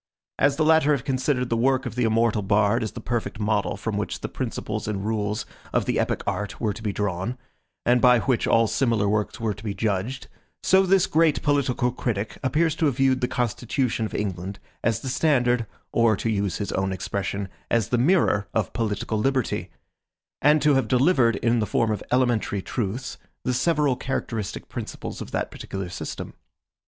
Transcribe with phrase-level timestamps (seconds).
[0.39, 3.77] As the latter have considered the work of the immortal bard as the perfect model
[3.77, 7.37] from which the principles and rules of the epic art were to be drawn,
[7.85, 10.27] and by which all similar works were to be judged,
[10.63, 15.07] so this great political critic appears to have viewed the Constitution of England as the
[15.07, 19.69] standard, or to use his own expression, as the mirror of political liberty;
[20.41, 25.29] and to have delivered, in the form of elementary truths, the several characteristic principles of
[25.29, 26.33] that particular system.